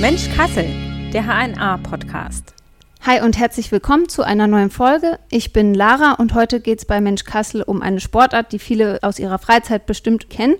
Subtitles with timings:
[0.00, 0.66] Mensch Kassel,
[1.12, 2.52] der HNA-Podcast.
[3.06, 5.18] Hi und herzlich willkommen zu einer neuen Folge.
[5.30, 8.98] Ich bin Lara und heute geht es bei Mensch Kassel um eine Sportart, die viele
[9.02, 10.56] aus ihrer Freizeit bestimmt kennen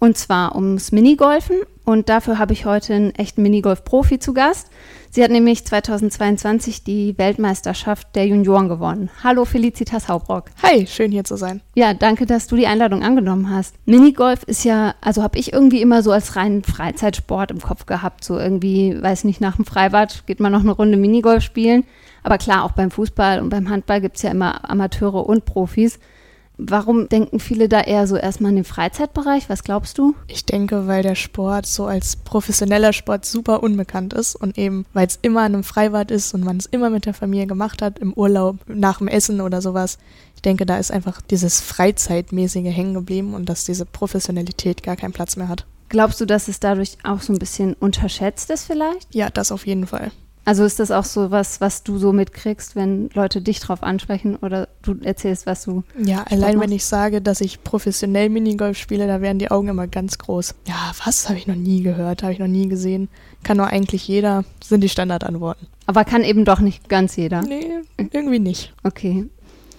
[0.00, 1.58] und zwar ums Minigolfen.
[1.84, 4.68] Und dafür habe ich heute einen echten Minigolf-Profi zu Gast.
[5.10, 9.10] Sie hat nämlich 2022 die Weltmeisterschaft der Junioren gewonnen.
[9.24, 10.50] Hallo Felicitas Haubrock.
[10.62, 11.60] Hi, schön hier zu sein.
[11.74, 13.74] Ja, danke, dass du die Einladung angenommen hast.
[13.86, 18.22] Minigolf ist ja, also habe ich irgendwie immer so als reinen Freizeitsport im Kopf gehabt.
[18.22, 21.84] So irgendwie, weiß nicht, nach dem Freibad geht man noch eine Runde Minigolf spielen.
[22.22, 25.98] Aber klar, auch beim Fußball und beim Handball gibt es ja immer Amateure und Profis.
[26.62, 29.48] Warum denken viele da eher so erstmal an den Freizeitbereich?
[29.48, 30.14] Was glaubst du?
[30.28, 35.06] Ich denke, weil der Sport so als professioneller Sport super unbekannt ist und eben, weil
[35.06, 37.98] es immer in einem Freibad ist und man es immer mit der Familie gemacht hat,
[37.98, 39.96] im Urlaub, nach dem Essen oder sowas.
[40.36, 45.12] Ich denke, da ist einfach dieses Freizeitmäßige hängen geblieben und dass diese Professionalität gar keinen
[45.12, 45.64] Platz mehr hat.
[45.88, 49.14] Glaubst du, dass es dadurch auch so ein bisschen unterschätzt ist vielleicht?
[49.14, 50.12] Ja, das auf jeden Fall.
[50.44, 54.36] Also ist das auch so was, was du so mitkriegst, wenn Leute dich drauf ansprechen
[54.36, 55.84] oder du erzählst, was du.
[56.02, 59.86] Ja, allein wenn ich sage, dass ich professionell Minigolf spiele, da werden die Augen immer
[59.86, 60.54] ganz groß.
[60.66, 63.08] Ja, was habe ich noch nie gehört, habe ich noch nie gesehen.
[63.42, 65.66] Kann nur eigentlich jeder, sind die Standardantworten.
[65.86, 67.42] Aber kann eben doch nicht ganz jeder.
[67.42, 68.72] Nee, irgendwie nicht.
[68.82, 69.26] Okay.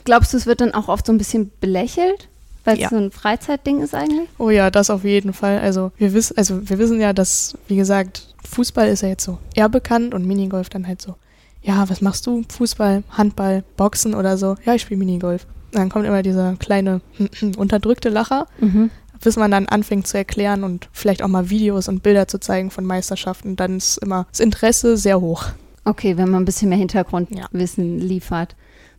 [0.04, 2.28] Glaubst du, es wird dann auch oft so ein bisschen belächelt?
[2.64, 2.89] Weil es ja.
[2.89, 4.30] so ein Freizeitding ist eigentlich?
[4.38, 5.59] Oh ja, das auf jeden Fall.
[5.59, 9.38] Also wir wissen, also wir wissen ja, dass, wie gesagt, Fußball ist ja jetzt so
[9.56, 11.16] eher bekannt und Minigolf dann halt so.
[11.61, 12.44] Ja, was machst du?
[12.50, 14.56] Fußball, Handball, Boxen oder so?
[14.66, 15.45] Ja, ich spiele Minigolf.
[15.72, 17.02] Dann kommt immer dieser kleine
[17.58, 18.89] unterdrückte Lacher, mhm.
[19.23, 22.72] bis man dann anfängt zu erklären und vielleicht auch mal Videos und Bilder zu zeigen
[22.72, 23.56] von Meisterschaften.
[23.56, 25.45] Dann ist immer das Interesse sehr hoch.
[25.83, 28.05] Okay, wenn man ein bisschen mehr Hintergrundwissen ja.
[28.05, 28.55] liefert.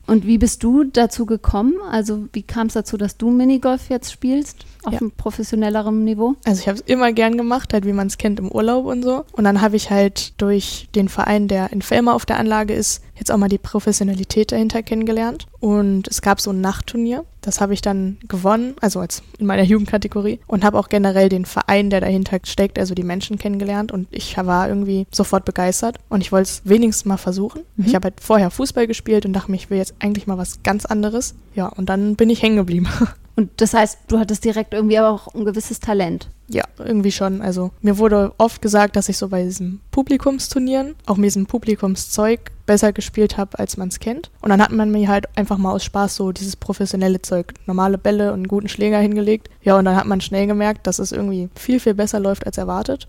[0.07, 1.75] Und wie bist du dazu gekommen?
[1.91, 4.67] Also wie kam es dazu, dass du Minigolf jetzt spielst?
[4.85, 4.99] Auf ja.
[4.99, 6.35] einem professionellerem Niveau?
[6.45, 9.03] Also ich habe es immer gern gemacht, halt wie man es kennt im Urlaub und
[9.03, 9.25] so.
[9.33, 13.03] Und dann habe ich halt durch den Verein, der in Felmer auf der Anlage ist,
[13.17, 15.47] jetzt auch mal die Professionalität dahinter kennengelernt.
[15.61, 17.25] Und es gab so ein Nachtturnier.
[17.41, 20.41] Das habe ich dann gewonnen, also als in meiner Jugendkategorie.
[20.47, 23.93] Und habe auch generell den Verein, der dahinter steckt, also die Menschen kennengelernt.
[23.93, 25.99] Und ich war irgendwie sofort begeistert.
[26.09, 27.63] Und ich wollte es wenigstens mal versuchen.
[27.77, 27.87] Mhm.
[27.87, 30.63] Ich habe halt vorher Fußball gespielt und dachte mir, ich will jetzt eigentlich mal was
[30.63, 31.35] ganz anderes.
[31.55, 32.89] Ja, und dann bin ich hängen geblieben.
[33.35, 36.29] Und das heißt, du hattest direkt irgendwie aber auch ein gewisses Talent.
[36.49, 37.41] Ja, irgendwie schon.
[37.41, 42.52] Also mir wurde oft gesagt, dass ich so bei diesen Publikumsturnieren, auch mit diesem Publikumszeug,
[42.73, 44.31] besser gespielt habe, als man es kennt.
[44.41, 47.99] Und dann hat man mir halt einfach mal aus Spaß so dieses professionelle Zeug, normale
[47.99, 49.51] Bälle und einen guten Schläger hingelegt.
[49.63, 52.57] Ja, und dann hat man schnell gemerkt, dass es irgendwie viel, viel besser läuft als
[52.57, 53.09] erwartet.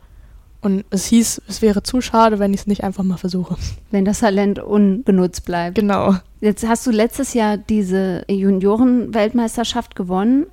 [0.60, 3.56] Und es hieß, es wäre zu schade, wenn ich es nicht einfach mal versuche.
[3.90, 5.76] Wenn das Talent ungenutzt bleibt.
[5.76, 6.16] Genau.
[6.42, 10.46] Jetzt hast du letztes Jahr diese Junioren-Weltmeisterschaft gewonnen.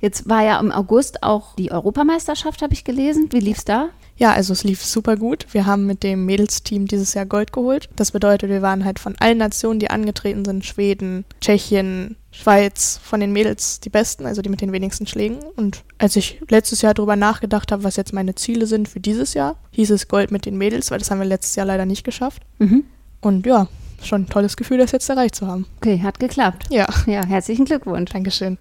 [0.00, 3.28] Jetzt war ja im August auch die Europameisterschaft, habe ich gelesen.
[3.30, 3.90] Wie lief es da?
[4.16, 5.46] Ja, also es lief super gut.
[5.50, 7.88] Wir haben mit dem Mädelsteam dieses Jahr Gold geholt.
[7.96, 13.20] Das bedeutet, wir waren halt von allen Nationen, die angetreten sind, Schweden, Tschechien, Schweiz, von
[13.20, 15.38] den Mädels die besten, also die mit den wenigsten Schlägen.
[15.56, 19.34] Und als ich letztes Jahr darüber nachgedacht habe, was jetzt meine Ziele sind für dieses
[19.34, 22.04] Jahr, hieß es Gold mit den Mädels, weil das haben wir letztes Jahr leider nicht
[22.04, 22.42] geschafft.
[22.58, 22.84] Mhm.
[23.20, 23.68] Und ja,
[24.02, 25.66] schon ein tolles Gefühl, das jetzt erreicht zu haben.
[25.78, 26.66] Okay, hat geklappt.
[26.70, 26.86] Ja.
[27.06, 28.12] Ja, herzlichen Glückwunsch.
[28.12, 28.58] Dankeschön.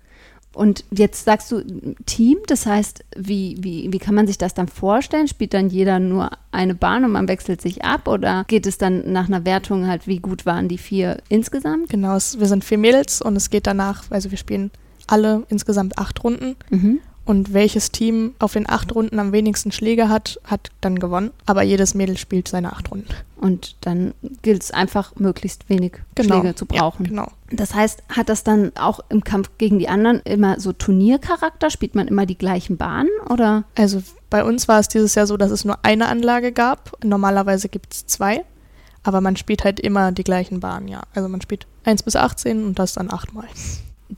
[0.53, 1.61] Und jetzt sagst du
[2.05, 5.27] Team, das heißt, wie, wie, wie kann man sich das dann vorstellen?
[5.27, 9.11] Spielt dann jeder nur eine Bahn und man wechselt sich ab oder geht es dann
[9.11, 11.89] nach einer Wertung halt, wie gut waren die vier insgesamt?
[11.89, 14.69] Genau, wir sind vier Mädels und es geht danach, also wir spielen
[15.07, 16.55] alle insgesamt acht Runden.
[16.69, 16.99] Mhm.
[17.25, 21.31] Und welches Team auf den acht Runden am wenigsten Schläge hat, hat dann gewonnen.
[21.45, 23.07] Aber jedes Mädel spielt seine acht Runden.
[23.37, 26.39] Und dann gilt es einfach, möglichst wenig genau.
[26.39, 27.05] Schläge zu brauchen.
[27.05, 27.31] Ja, genau.
[27.49, 31.69] Das heißt, hat das dann auch im Kampf gegen die anderen immer so Turniercharakter?
[31.69, 33.63] Spielt man immer die gleichen Bahnen oder?
[33.77, 36.97] Also bei uns war es dieses Jahr so, dass es nur eine Anlage gab.
[37.03, 38.43] Normalerweise gibt es zwei.
[39.03, 41.01] Aber man spielt halt immer die gleichen Bahnen, ja.
[41.13, 43.47] Also man spielt 1 bis 18 und das dann achtmal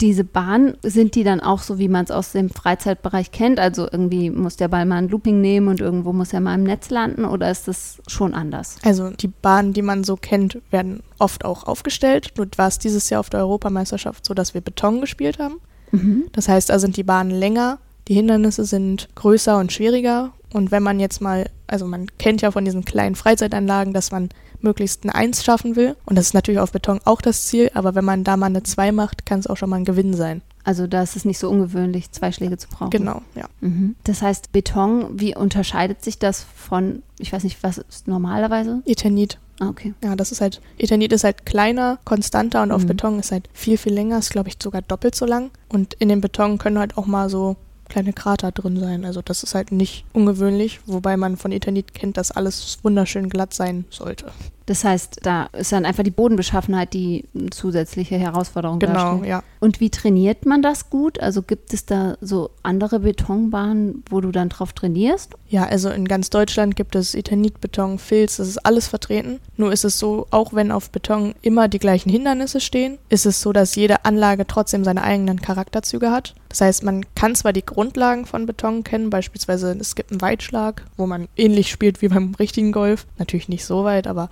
[0.02, 3.60] diese Bahn, sind die dann auch so, wie man es aus dem Freizeitbereich kennt?
[3.60, 6.64] Also irgendwie muss der Ball mal ein Looping nehmen und irgendwo muss er mal im
[6.64, 8.78] Netz landen oder ist das schon anders?
[8.84, 12.34] Also die Bahnen, die man so kennt, werden oft auch aufgestellt.
[12.38, 15.60] Nur war es dieses Jahr auf der Europameisterschaft so, dass wir Beton gespielt haben.
[15.92, 16.26] Mhm.
[16.34, 20.34] Das heißt, da sind die Bahnen länger, die Hindernisse sind größer und schwieriger.
[20.56, 24.30] Und wenn man jetzt mal, also man kennt ja von diesen kleinen Freizeitanlagen, dass man
[24.62, 25.98] möglichst eine Eins schaffen will.
[26.06, 28.64] Und das ist natürlich auf Beton auch das Ziel, aber wenn man da mal eine
[28.64, 30.42] Zwei macht, kann es auch schon mal ein Gewinn sein.
[30.64, 32.90] Also da ist es nicht so ungewöhnlich, zwei Schläge zu brauchen.
[32.90, 33.50] Genau, ja.
[33.60, 33.98] Mhm.
[34.06, 38.82] Das heißt, Beton, wie unterscheidet sich das von, ich weiß nicht, was ist normalerweise?
[38.86, 39.40] Eternit.
[39.60, 39.94] Ah, okay.
[40.06, 42.76] Ja, das ist halt, Eternit ist halt kleiner, konstanter und mhm.
[42.76, 45.52] auf Beton ist halt viel, viel länger, ist glaube ich sogar doppelt so lang.
[45.68, 47.58] Und in dem Beton können halt auch mal so
[47.90, 49.06] kleine Krater drin sein.
[49.06, 53.54] Also das ist halt nicht ungewöhnlich, wobei man von Eternit kennt, dass alles wunderschön glatt
[53.54, 54.32] sein sollte.
[54.66, 58.80] Das heißt, da ist dann einfach die Bodenbeschaffenheit die zusätzliche Herausforderung.
[58.80, 59.30] Genau, darstellt.
[59.30, 59.44] ja.
[59.60, 61.20] Und wie trainiert man das gut?
[61.20, 65.34] Also gibt es da so andere Betonbahnen, wo du dann drauf trainierst?
[65.50, 69.40] Ja, also in ganz Deutschland gibt es Eternit, Beton, Filz, das ist alles vertreten.
[69.56, 73.42] Nur ist es so, auch wenn auf Beton immer die gleichen Hindernisse stehen, ist es
[73.42, 76.34] so, dass jede Anlage trotzdem seine eigenen Charakterzüge hat.
[76.50, 80.86] Das heißt, man kann zwar die Grundlagen von Beton kennen, beispielsweise es gibt einen Weitschlag,
[80.98, 83.06] wo man ähnlich spielt wie beim richtigen Golf.
[83.18, 84.30] Natürlich nicht so weit, aber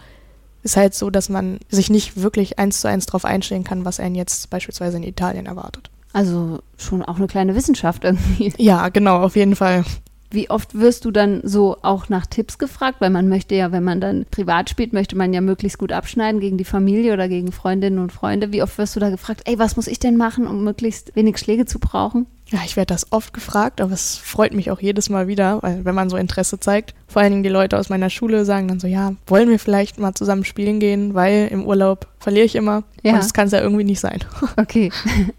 [0.63, 3.99] ist halt so, dass man sich nicht wirklich eins zu eins darauf einstellen kann, was
[3.99, 5.89] einen jetzt beispielsweise in Italien erwartet.
[6.13, 8.53] Also schon auch eine kleine Wissenschaft irgendwie.
[8.57, 9.83] Ja, genau, auf jeden Fall.
[10.29, 13.01] Wie oft wirst du dann so auch nach Tipps gefragt?
[13.01, 16.39] Weil man möchte ja, wenn man dann privat spielt, möchte man ja möglichst gut abschneiden
[16.39, 18.51] gegen die Familie oder gegen Freundinnen und Freunde.
[18.51, 21.37] Wie oft wirst du da gefragt, ey, was muss ich denn machen, um möglichst wenig
[21.37, 22.25] Schläge zu brauchen?
[22.51, 25.85] Ja, ich werde das oft gefragt, aber es freut mich auch jedes Mal wieder, weil
[25.85, 26.93] wenn man so Interesse zeigt.
[27.07, 29.97] Vor allen Dingen die Leute aus meiner Schule sagen dann so, ja, wollen wir vielleicht
[29.97, 32.83] mal zusammen spielen gehen, weil im Urlaub verliere ich immer.
[33.01, 33.13] Ja.
[33.13, 34.19] Und das kann es ja irgendwie nicht sein.
[34.55, 34.91] Okay.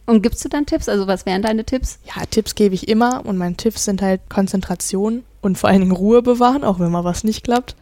[0.07, 0.89] Und gibst du dann Tipps?
[0.89, 1.99] Also was wären deine Tipps?
[2.05, 5.93] Ja, Tipps gebe ich immer und meine Tipps sind halt Konzentration und vor allen Dingen
[5.93, 7.77] Ruhe bewahren, auch wenn mal was nicht klappt.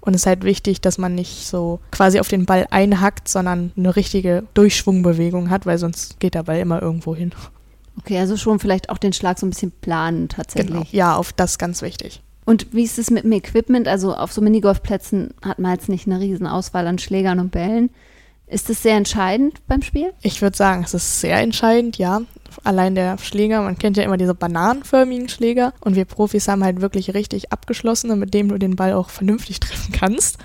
[0.00, 3.72] Und es ist halt wichtig, dass man nicht so quasi auf den Ball einhackt, sondern
[3.76, 7.32] eine richtige Durchschwungbewegung hat, weil sonst geht der Ball immer irgendwo hin.
[8.00, 10.68] Okay, also schon vielleicht auch den Schlag so ein bisschen planen tatsächlich.
[10.70, 10.86] Genau.
[10.90, 12.22] Ja, auf das ganz wichtig.
[12.46, 13.86] Und wie ist es mit dem Equipment?
[13.86, 17.90] Also auf so Minigolfplätzen hat man jetzt nicht eine riesen Auswahl an Schlägern und Bällen.
[18.46, 20.12] Ist das sehr entscheidend beim Spiel?
[20.22, 22.22] Ich würde sagen, es ist sehr entscheidend, ja.
[22.64, 26.80] Allein der Schläger, man kennt ja immer diese bananenförmigen Schläger und wir Profis haben halt
[26.80, 30.38] wirklich richtig abgeschlossene, mit dem du den Ball auch vernünftig treffen kannst.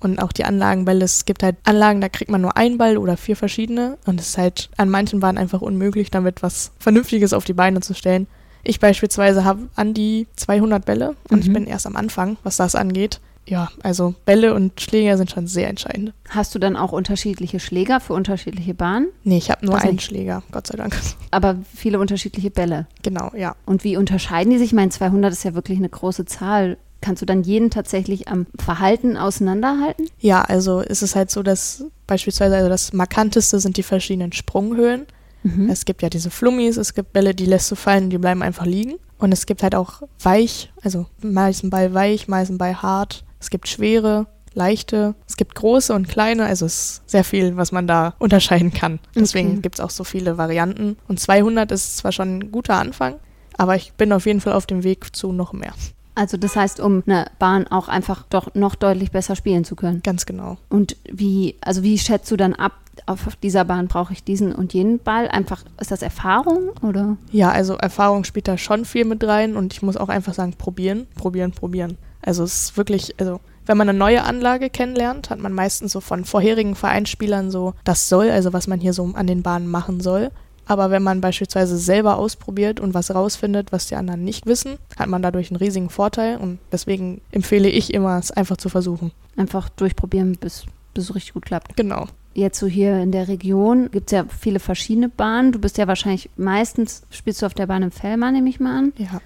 [0.00, 3.16] Und auch die Anlagenbälle, es gibt halt Anlagen, da kriegt man nur einen Ball oder
[3.18, 7.44] vier verschiedene und es ist halt an manchen Bahnen einfach unmöglich, damit was Vernünftiges auf
[7.44, 8.26] die Beine zu stellen.
[8.62, 11.52] Ich beispielsweise habe an die 200 Bälle und ich Mhm.
[11.54, 13.20] bin erst am Anfang, was das angeht.
[13.46, 16.12] Ja, also Bälle und Schläger sind schon sehr entscheidend.
[16.28, 19.92] Hast du dann auch unterschiedliche Schläger für unterschiedliche Bahnen, Nee, ich habe nur Was einen
[19.94, 20.04] nicht?
[20.04, 20.94] Schläger, Gott sei Dank.
[21.30, 22.86] aber viele unterschiedliche Bälle?
[23.02, 23.56] genau, ja.
[23.66, 24.68] Und wie unterscheiden die sich?
[24.68, 26.76] Ich meine, 200 ist ja wirklich eine große Zahl.
[27.00, 30.06] Kannst du dann jeden tatsächlich am Verhalten auseinanderhalten?
[30.18, 35.06] Ja, also ist es halt so, dass beispielsweise also das markanteste sind die verschiedenen Sprunghöhen.
[35.42, 35.70] Mhm.
[35.70, 38.66] Es gibt ja diese Flummis, es gibt Bälle, die lässt du fallen, die bleiben einfach
[38.66, 38.96] liegen.
[39.18, 42.58] Und es gibt halt auch weich, also mal ist ein Ball weich, mal ist ein
[42.58, 43.24] Ball hart.
[43.38, 47.72] Es gibt schwere, leichte, es gibt große und kleine, also es ist sehr viel, was
[47.72, 48.98] man da unterscheiden kann.
[49.14, 49.60] Deswegen Okay.
[49.62, 50.96] gibt es auch so viele Varianten.
[51.08, 53.14] Und 200 ist zwar schon ein guter Anfang,
[53.56, 55.72] aber ich bin auf jeden Fall auf dem Weg zu noch mehr.
[56.14, 60.02] Also das heißt, um eine Bahn auch einfach doch noch deutlich besser spielen zu können.
[60.02, 60.58] Ganz genau.
[60.68, 62.72] Und wie, also wie schätzt du dann ab,
[63.06, 65.28] auf dieser Bahn brauche ich diesen und jenen Ball?
[65.28, 67.16] Einfach, ist das Erfahrung oder?
[67.32, 70.54] Ja, also Erfahrung spielt da schon viel mit rein und ich muss auch einfach sagen,
[70.54, 71.96] probieren, probieren, probieren.
[72.22, 76.00] Also es ist wirklich, also wenn man eine neue Anlage kennenlernt, hat man meistens so
[76.00, 80.00] von vorherigen Vereinsspielern so das soll, also was man hier so an den Bahnen machen
[80.00, 80.30] soll.
[80.70, 85.08] Aber wenn man beispielsweise selber ausprobiert und was rausfindet, was die anderen nicht wissen, hat
[85.08, 89.10] man dadurch einen riesigen Vorteil und deswegen empfehle ich immer, es einfach zu versuchen.
[89.36, 91.76] Einfach durchprobieren, bis, bis es richtig gut klappt.
[91.76, 92.06] Genau.
[92.34, 95.50] Jetzt so hier in der Region gibt es ja viele verschiedene Bahnen.
[95.50, 98.78] Du bist ja wahrscheinlich meistens, spielst du auf der Bahn im Fellmar, nehme ich mal
[98.78, 98.92] an.
[98.96, 99.20] Ja.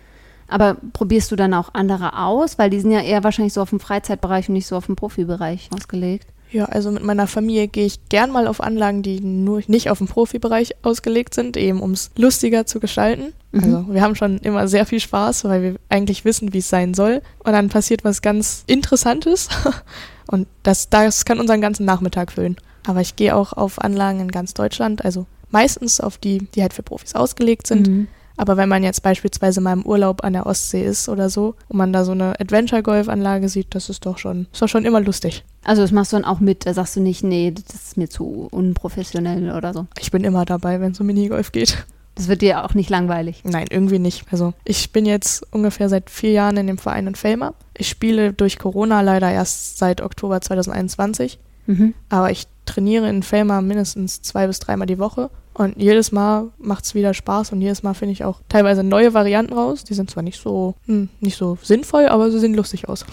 [0.49, 2.59] Aber probierst du dann auch andere aus?
[2.59, 4.97] Weil die sind ja eher wahrscheinlich so auf dem Freizeitbereich und nicht so auf dem
[4.97, 6.27] Profibereich ausgelegt.
[6.51, 9.99] Ja, also mit meiner Familie gehe ich gern mal auf Anlagen, die nur nicht auf
[9.99, 13.33] den Profibereich ausgelegt sind, eben um es lustiger zu gestalten.
[13.51, 13.63] Mhm.
[13.63, 16.95] Also wir haben schon immer sehr viel Spaß, weil wir eigentlich wissen, wie es sein
[16.95, 17.23] soll.
[17.41, 19.49] Und dann passiert was ganz Interessantes.
[20.27, 22.57] Und das, das kann unseren ganzen Nachmittag füllen.
[22.87, 26.73] Aber ich gehe auch auf Anlagen in ganz Deutschland, also meistens auf die, die halt
[26.73, 27.89] für Profis ausgelegt sind.
[27.89, 28.09] Mhm.
[28.37, 31.77] Aber wenn man jetzt beispielsweise mal im Urlaub an der Ostsee ist oder so und
[31.77, 35.45] man da so eine Adventure-Golf-Anlage sieht, das ist doch schon, ist doch schon immer lustig.
[35.63, 38.09] Also das machst du dann auch mit, da sagst du nicht, nee, das ist mir
[38.09, 39.87] zu unprofessionell oder so.
[40.01, 41.85] Ich bin immer dabei, wenn es um Minigolf geht.
[42.17, 43.41] Das wird dir auch nicht langweilig.
[43.45, 44.25] Nein, irgendwie nicht.
[44.31, 47.55] Also ich bin jetzt ungefähr seit vier Jahren in dem Verein in Felmer.
[47.77, 51.39] Ich spiele durch Corona leider erst seit Oktober 2021.
[51.67, 51.95] Mhm.
[52.11, 55.31] Aber ich trainiere in Felmer mindestens zwei bis dreimal die Woche.
[55.55, 59.15] Und jedes Mal macht es wieder Spaß und jedes Mal finde ich auch teilweise neue
[59.15, 59.85] Varianten raus.
[59.85, 63.07] Die sind zwar nicht so, hm, nicht so sinnvoll, aber sie sehen lustig aus.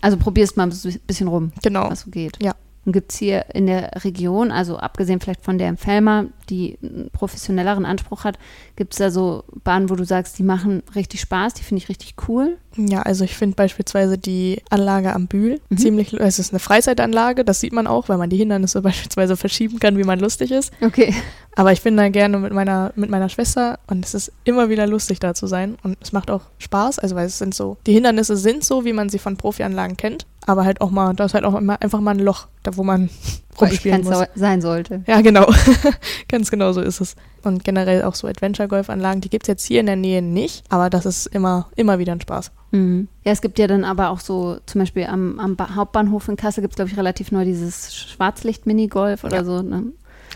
[0.00, 0.74] Also probierst mal ein
[1.06, 1.88] bisschen rum, Genau.
[1.88, 2.42] was so geht.
[2.42, 2.54] Ja.
[2.86, 7.10] Und gibt es hier in der Region, also abgesehen vielleicht von der Felmer, die einen
[7.12, 8.38] professionelleren Anspruch hat,
[8.76, 11.88] gibt es da so Bahnen, wo du sagst, die machen richtig Spaß, die finde ich
[11.88, 12.56] richtig cool?
[12.76, 15.78] Ja, also ich finde beispielsweise die Anlage am Bühl Mhm.
[15.78, 19.80] ziemlich, es ist eine Freizeitanlage, das sieht man auch, weil man die Hindernisse beispielsweise verschieben
[19.80, 20.72] kann, wie man lustig ist.
[20.80, 21.12] Okay.
[21.56, 24.86] Aber ich bin da gerne mit meiner, mit meiner Schwester und es ist immer wieder
[24.86, 27.94] lustig da zu sein und es macht auch Spaß, also weil es sind so, die
[27.94, 31.34] Hindernisse sind so, wie man sie von Profianlagen kennt, aber halt auch mal, da ist
[31.34, 33.10] halt auch immer einfach mal ein Loch, da wo man
[33.60, 34.22] rumspielen muss.
[34.34, 35.02] sein sollte.
[35.06, 35.46] Ja, genau.
[36.28, 37.16] Ganz genau so ist es.
[37.42, 40.88] Und generell auch so Adventure-Golf-Anlagen, die gibt es jetzt hier in der Nähe nicht, aber
[40.90, 42.52] das ist immer, immer wieder ein Spaß.
[42.72, 43.08] Mhm.
[43.24, 46.36] Ja, es gibt ja dann aber auch so, zum Beispiel am, am ba Hauptbahnhof in
[46.36, 49.44] Kassel gibt es, glaube ich, relativ neu dieses Schwarzlicht-Minigolf oder Ja.
[49.44, 49.62] so.
[49.62, 49.84] Ne?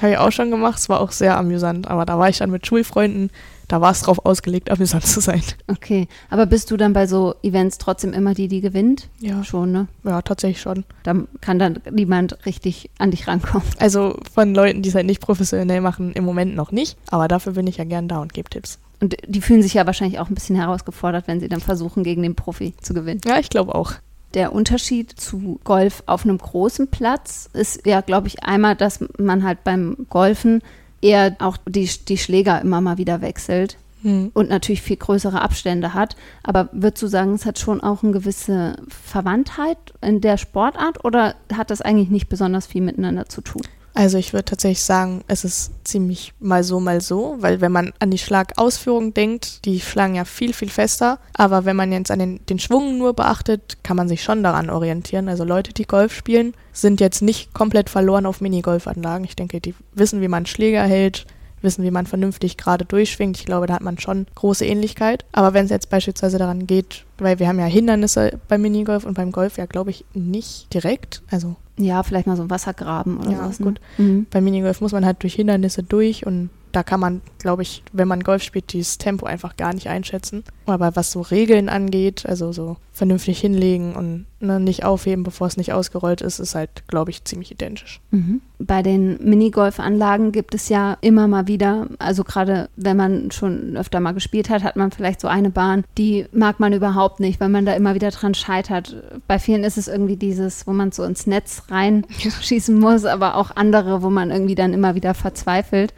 [0.01, 2.51] Habe ich auch schon gemacht, es war auch sehr amüsant, aber da war ich dann
[2.51, 3.31] mit Schulfreunden,
[3.71, 5.43] da war es drauf ausgelegt, amüsant zu sein.
[5.69, 6.09] Okay.
[6.29, 9.09] Aber bist du dann bei so Events trotzdem immer die, die gewinnt?
[9.21, 9.87] Ja, Schon, ne?
[10.03, 10.85] ja, tatsächlich schon.
[11.05, 13.67] Da kann dann niemand richtig an dich rankommen.
[13.79, 17.53] Also von Leuten, die es halt nicht professionell machen, im Moment noch nicht, aber dafür
[17.53, 18.81] bin ich ja gern da und gebe Tipps.
[19.01, 22.23] Und die fühlen sich ja wahrscheinlich auch ein bisschen herausgefordert, wenn sie dann versuchen, gegen
[22.23, 23.21] den Profi zu gewinnen.
[23.25, 23.93] Ja, ich glaube auch.
[24.35, 29.45] Der Unterschied zu Golf auf einem großen Platz ist ja, glaube ich, einmal, dass man
[29.45, 30.63] halt beim Golfen
[31.01, 34.31] eher auch die, die Schläger immer mal wieder wechselt Hm.
[34.33, 36.17] und natürlich viel größere Abstände hat.
[36.43, 41.35] Aber würdest du sagen, es hat schon auch eine gewisse Verwandtheit in der Sportart oder
[41.53, 43.63] hat das eigentlich nicht besonders viel miteinander zu tun?
[43.93, 47.93] Also ich würde tatsächlich sagen, es ist ziemlich mal so, mal so, weil wenn man
[47.99, 51.19] an die Schlagausführung denkt, die schlagen ja viel, viel fester.
[51.35, 54.71] Aber wenn man jetzt an den, den Schwung nur beachtet, kann man sich schon daran
[54.71, 55.29] orientieren.
[55.29, 59.25] Also Leute, die Golf spielen, sind jetzt nicht komplett verloren auf Minigolfanlagen.
[59.25, 61.27] Ich denke, die wissen, wie man Schläger hält,
[61.63, 63.37] wissen, wie man vernünftig gerade durchschwingt.
[63.39, 65.25] Ich glaube, da hat man schon große Ähnlichkeit.
[65.33, 69.15] Aber wenn es jetzt beispielsweise daran geht, weil wir haben ja Hindernisse beim Minigolf und
[69.15, 71.23] beim Golf ja, glaube ich, nicht direkt.
[71.31, 73.59] Also Ja, vielleicht mal so ein Wassergraben oder Ja, sowas.
[73.59, 73.81] gut.
[73.99, 74.05] Ne?
[74.05, 74.27] Mhm.
[74.31, 78.09] beim Minigolf muss man halt durch Hindernisse durch und da kann man, glaube ich, wenn
[78.09, 80.45] man Golf spielt, dieses Tempo einfach gar nicht einschätzen.
[80.67, 85.57] Aber was so Regeln angeht, also so vernünftig hinlegen und ne, nicht aufheben, bevor es
[85.57, 88.01] nicht ausgerollt ist, ist halt, glaube ich, ziemlich identisch.
[88.11, 88.41] Mhm.
[88.59, 94.01] Bei den Minigolfanlagen gibt es ja immer mal wieder, also gerade wenn man schon öfter
[94.01, 97.49] mal gespielt hat, hat man vielleicht so eine Bahn, die mag man überhaupt nicht, weil
[97.49, 98.97] man da immer wieder dran scheitert.
[99.27, 103.51] Bei vielen ist es irgendwie dieses, wo man so ins Netz reinschießen muss, aber auch
[103.57, 105.95] andere, wo man irgendwie dann immer wieder verzweifelt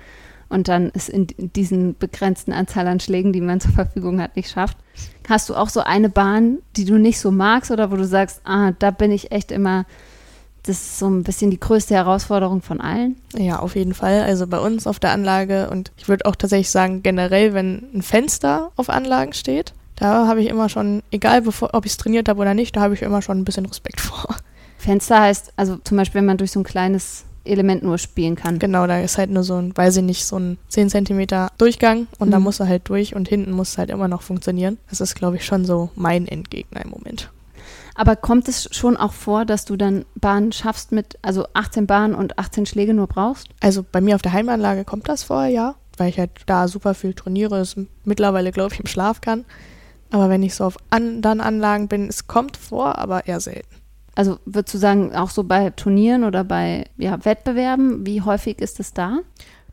[0.52, 4.50] und dann es in diesen begrenzten Anzahl an Schlägen, die man zur Verfügung hat, nicht
[4.50, 4.76] schafft.
[5.28, 8.42] Hast du auch so eine Bahn, die du nicht so magst oder wo du sagst,
[8.44, 9.86] ah, da bin ich echt immer,
[10.64, 13.16] das ist so ein bisschen die größte Herausforderung von allen?
[13.36, 14.20] Ja, auf jeden Fall.
[14.20, 18.02] Also bei uns auf der Anlage und ich würde auch tatsächlich sagen, generell, wenn ein
[18.02, 22.28] Fenster auf Anlagen steht, da habe ich immer schon, egal bevor, ob ich es trainiert
[22.28, 24.36] habe oder nicht, da habe ich immer schon ein bisschen Respekt vor.
[24.76, 28.58] Fenster heißt, also zum Beispiel, wenn man durch so ein kleines Element nur spielen kann.
[28.58, 32.06] Genau, da ist halt nur so ein, weiß ich nicht, so ein 10 cm Durchgang
[32.18, 32.44] und da Mhm.
[32.44, 34.78] muss er halt durch und hinten muss es halt immer noch funktionieren.
[34.90, 37.30] Das ist, glaube ich, schon so mein Endgegner im Moment.
[37.94, 42.14] Aber kommt es schon auch vor, dass du dann Bahnen schaffst mit, also 18 Bahnen
[42.14, 43.48] und 18 Schläge nur brauchst?
[43.60, 46.94] Also bei mir auf der Heimanlage kommt das vor, ja, weil ich halt da super
[46.94, 49.44] viel trainiere, es mittlerweile, glaube ich, im Schlaf kann.
[50.10, 53.81] Aber wenn ich so auf anderen Anlagen bin, es kommt vor, aber eher selten.
[54.14, 58.78] Also würdest du sagen, auch so bei Turnieren oder bei ja, Wettbewerben, wie häufig ist
[58.80, 59.20] es da?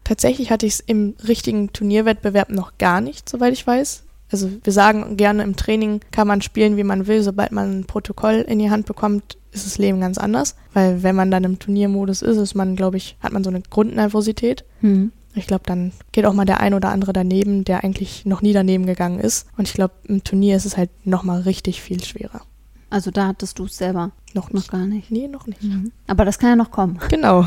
[0.03, 4.03] Tatsächlich hatte ich es im richtigen Turnierwettbewerb noch gar nicht, soweit ich weiß.
[4.31, 7.23] Also wir sagen gerne im Training kann man spielen, wie man will.
[7.23, 10.55] Sobald man ein Protokoll in die Hand bekommt, ist das Leben ganz anders.
[10.73, 13.61] Weil wenn man dann im Turniermodus ist, ist man, glaube ich, hat man so eine
[13.61, 14.65] Grundnervosität.
[14.81, 15.11] Hm.
[15.35, 18.53] Ich glaube, dann geht auch mal der ein oder andere daneben, der eigentlich noch nie
[18.53, 19.47] daneben gegangen ist.
[19.57, 22.41] Und ich glaube, im Turnier ist es halt noch mal richtig viel schwerer.
[22.89, 25.11] Also da hattest du es selber Noch noch gar nicht.
[25.11, 25.59] Nee, noch nicht.
[26.07, 26.99] Aber das kann ja noch kommen.
[27.09, 27.45] Genau.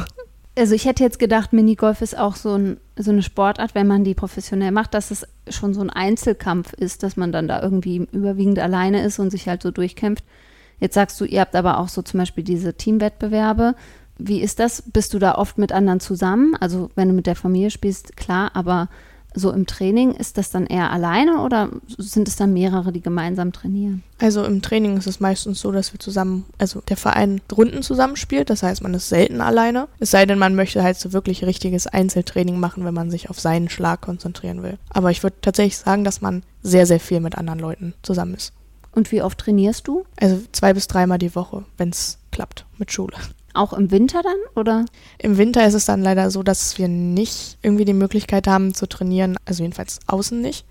[0.56, 4.04] Also ich hätte jetzt gedacht, Minigolf ist auch so, ein, so eine Sportart, wenn man
[4.04, 8.06] die professionell macht, dass es schon so ein Einzelkampf ist, dass man dann da irgendwie
[8.12, 10.24] überwiegend alleine ist und sich halt so durchkämpft.
[10.78, 13.74] Jetzt sagst du, ihr habt aber auch so zum Beispiel diese Teamwettbewerbe.
[14.18, 14.82] Wie ist das?
[14.82, 16.54] Bist du da oft mit anderen zusammen?
[16.60, 18.88] Also wenn du mit der Familie spielst, klar, aber
[19.34, 23.52] so im Training, ist das dann eher alleine oder sind es dann mehrere, die gemeinsam
[23.52, 24.02] trainieren?
[24.18, 28.50] Also im Training ist es meistens so, dass wir zusammen, also der Verein Runden zusammenspielt.
[28.50, 29.88] Das heißt, man ist selten alleine.
[29.98, 33.40] Es sei denn, man möchte halt so wirklich richtiges Einzeltraining machen, wenn man sich auf
[33.40, 34.78] seinen Schlag konzentrieren will.
[34.90, 38.52] Aber ich würde tatsächlich sagen, dass man sehr, sehr viel mit anderen Leuten zusammen ist.
[38.94, 40.04] Und wie oft trainierst du?
[40.20, 43.16] Also zwei bis dreimal die Woche, wenn es klappt mit Schule.
[43.54, 44.84] Auch im Winter dann oder?
[45.18, 48.86] Im Winter ist es dann leider so, dass wir nicht irgendwie die Möglichkeit haben zu
[48.86, 50.64] trainieren, also jedenfalls außen nicht.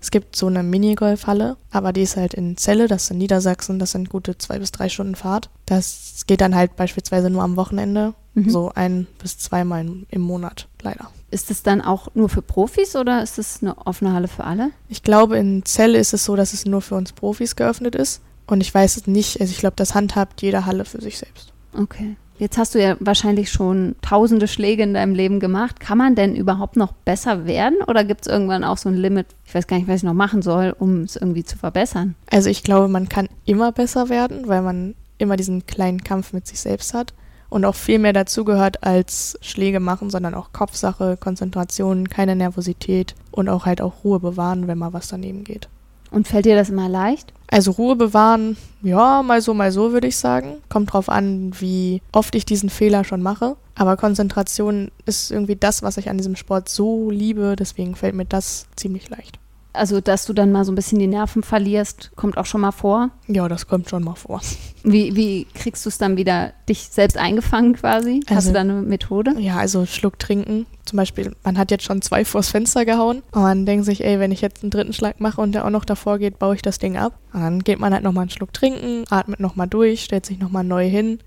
[0.00, 3.80] Es gibt so eine Minigolfhalle, aber die ist halt in Celle, das ist in Niedersachsen,
[3.80, 5.50] das sind gute zwei bis drei Stunden Fahrt.
[5.66, 8.50] Das geht dann halt beispielsweise nur am Wochenende, Mhm.
[8.50, 11.10] so ein bis zweimal im Monat, leider.
[11.30, 14.70] Ist es dann auch nur für Profis oder ist es eine offene Halle für alle?
[14.88, 18.22] Ich glaube, in Celle ist es so, dass es nur für uns Profis geöffnet ist.
[18.46, 21.52] Und ich weiß es nicht, also ich glaube, das handhabt jede Halle für sich selbst.
[21.72, 22.16] Okay.
[22.38, 25.80] Jetzt hast du ja wahrscheinlich schon tausende Schläge in deinem Leben gemacht.
[25.80, 29.26] Kann man denn überhaupt noch besser werden oder gibt es irgendwann auch so ein Limit?
[29.44, 32.14] Ich weiß gar nicht, was ich noch machen soll, um es irgendwie zu verbessern.
[32.30, 36.46] Also ich glaube, man kann immer besser werden, weil man immer diesen kleinen Kampf mit
[36.46, 37.12] sich selbst hat
[37.50, 43.48] und auch viel mehr dazugehört als Schläge machen, sondern auch Kopfsache, Konzentration, keine Nervosität und
[43.48, 45.68] auch halt auch Ruhe bewahren, wenn mal was daneben geht.
[46.10, 47.32] Und fällt dir das immer leicht?
[47.50, 50.58] Also Ruhe bewahren, ja, mal so, mal so würde ich sagen.
[50.68, 53.56] Kommt drauf an, wie oft ich diesen Fehler schon mache.
[53.74, 58.26] Aber Konzentration ist irgendwie das, was ich an diesem Sport so liebe, deswegen fällt mir
[58.26, 59.38] das ziemlich leicht.
[59.78, 62.72] Also, dass du dann mal so ein bisschen die Nerven verlierst, kommt auch schon mal
[62.72, 63.10] vor.
[63.28, 64.40] Ja, das kommt schon mal vor.
[64.82, 68.20] Wie, wie kriegst du es dann wieder dich selbst eingefangen quasi?
[68.26, 69.34] Hast Also- du da eine Methode?
[69.38, 70.66] Ja, also Schluck trinken.
[70.84, 73.22] Zum Beispiel, man hat jetzt schon zwei vors Fenster gehauen.
[73.32, 75.70] Und man denkt sich, ey, wenn ich jetzt einen dritten Schlag mache und der auch
[75.70, 77.18] noch davor geht, baue ich das Ding ab.
[77.32, 80.64] Und dann geht man halt nochmal einen Schluck trinken, atmet nochmal durch, stellt sich nochmal
[80.64, 81.18] neu hin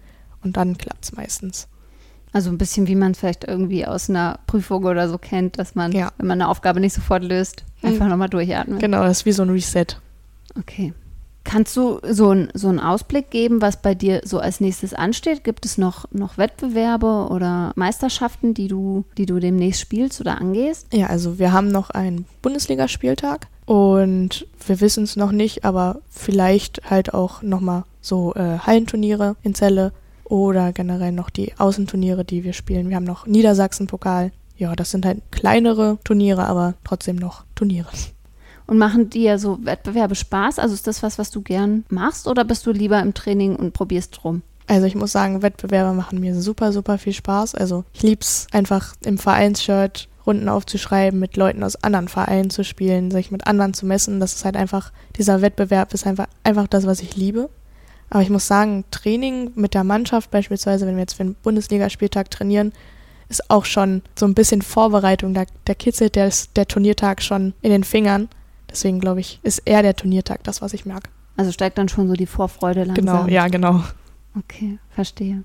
[0.43, 1.67] und dann klappt's meistens.
[2.33, 5.75] Also ein bisschen wie man es vielleicht irgendwie aus einer Prüfung oder so kennt, dass
[5.75, 6.11] man, Ja.
[6.17, 8.79] wenn man eine Aufgabe nicht sofort löst, einfach nochmal durchatmet.
[8.79, 9.87] Genau, das ist wie so ein Reset.
[10.57, 10.93] Okay.
[11.43, 15.43] Kannst du so, ein, so einen Ausblick geben, was bei dir so als nächstes ansteht?
[15.43, 20.87] Gibt es noch, noch Wettbewerbe oder Meisterschaften, die du, die du demnächst spielst oder angehst?
[20.93, 26.89] Ja, also wir haben noch einen Bundesligaspieltag und wir wissen es noch nicht, aber vielleicht
[26.89, 29.93] halt auch nochmal so äh, Hallenturniere in Celle
[30.25, 32.89] oder generell noch die Außenturniere, die wir spielen.
[32.89, 34.31] Wir haben noch Niedersachsen-Pokal.
[34.61, 37.87] Ja, das sind halt kleinere Turniere, aber trotzdem noch Turniere.
[38.67, 40.59] Und machen dir so Wettbewerbe Spaß?
[40.59, 43.73] Also ist das was, was du gern machst oder bist du lieber im Training und
[43.73, 44.43] probierst drum?
[44.67, 47.55] Also ich muss sagen, Wettbewerbe machen mir super, super viel Spaß.
[47.55, 53.09] Also ich lieb's einfach im Vereinsshirt Runden aufzuschreiben, mit Leuten aus anderen Vereinen zu spielen,
[53.09, 54.19] sich mit anderen zu messen.
[54.19, 57.49] Das ist halt einfach, dieser Wettbewerb ist einfach, einfach das, was ich liebe.
[58.11, 62.29] Aber ich muss sagen, Training mit der Mannschaft beispielsweise, wenn wir jetzt für einen Bundesligaspieltag
[62.29, 62.73] trainieren,
[63.31, 65.33] ist auch schon so ein bisschen Vorbereitung.
[65.33, 68.29] Da, da kitzelt der, der Turniertag schon in den Fingern.
[68.69, 71.09] Deswegen glaube ich, ist eher der Turniertag das, was ich mag.
[71.37, 73.25] Also steigt dann schon so die Vorfreude langsam.
[73.25, 73.83] Genau, ja, genau.
[74.37, 75.43] Okay, verstehe.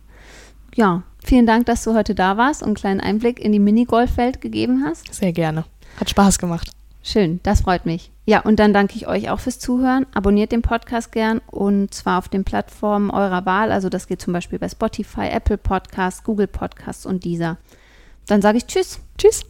[0.75, 4.41] Ja, vielen Dank, dass du heute da warst und einen kleinen Einblick in die Minigolfwelt
[4.41, 5.13] gegeben hast.
[5.15, 5.65] Sehr gerne.
[5.99, 6.71] Hat Spaß gemacht.
[7.09, 8.11] Schön, das freut mich.
[8.25, 10.07] Ja, und dann danke ich euch auch fürs Zuhören.
[10.13, 13.71] Abonniert den Podcast gern und zwar auf den Plattformen eurer Wahl.
[13.71, 17.59] Also das geht zum Beispiel bei Spotify, Apple Podcasts, Google Podcasts und dieser.
[18.27, 18.99] Dann sage ich Tschüss.
[19.17, 19.45] Tschüss.